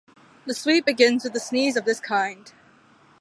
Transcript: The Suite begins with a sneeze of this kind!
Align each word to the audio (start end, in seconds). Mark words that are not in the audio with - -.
The 0.47 0.55
Suite 0.55 0.83
begins 0.87 1.23
with 1.23 1.35
a 1.35 1.39
sneeze 1.39 1.75
of 1.77 1.85
this 1.85 1.99
kind! 1.99 2.51